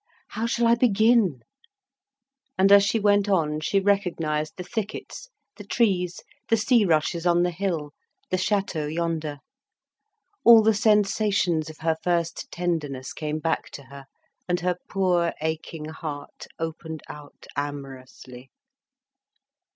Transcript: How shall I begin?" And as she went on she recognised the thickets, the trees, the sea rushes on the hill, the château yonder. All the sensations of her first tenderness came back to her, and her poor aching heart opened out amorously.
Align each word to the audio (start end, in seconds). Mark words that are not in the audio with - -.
How 0.29 0.47
shall 0.47 0.65
I 0.65 0.73
begin?" 0.73 1.43
And 2.57 2.71
as 2.71 2.83
she 2.83 2.99
went 2.99 3.29
on 3.29 3.59
she 3.59 3.79
recognised 3.79 4.57
the 4.57 4.63
thickets, 4.63 5.29
the 5.57 5.63
trees, 5.63 6.21
the 6.49 6.57
sea 6.57 6.85
rushes 6.85 7.27
on 7.27 7.43
the 7.43 7.51
hill, 7.51 7.93
the 8.31 8.37
château 8.37 8.91
yonder. 8.91 9.37
All 10.43 10.63
the 10.63 10.73
sensations 10.73 11.69
of 11.69 11.77
her 11.81 11.97
first 12.01 12.49
tenderness 12.51 13.13
came 13.13 13.37
back 13.37 13.69
to 13.73 13.83
her, 13.91 14.05
and 14.49 14.61
her 14.61 14.77
poor 14.89 15.33
aching 15.39 15.85
heart 15.89 16.47
opened 16.57 17.03
out 17.07 17.45
amorously. 17.55 18.49